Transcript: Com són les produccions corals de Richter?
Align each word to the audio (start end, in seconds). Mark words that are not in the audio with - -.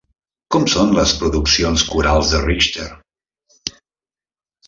Com 0.53 0.63
són 0.75 0.93
les 0.99 1.11
produccions 1.19 1.83
corals 1.91 2.31
de 2.33 2.41
Richter? 2.47 2.87